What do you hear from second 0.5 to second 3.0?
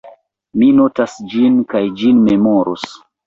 Mi notas ĝin, kaj ĝin memoros.